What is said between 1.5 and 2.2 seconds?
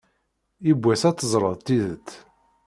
tidet.